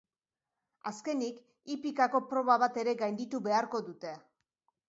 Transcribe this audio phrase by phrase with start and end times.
[0.91, 1.37] Azkenik,
[1.75, 4.19] hipikako proba bat ere gainditu beharko dute.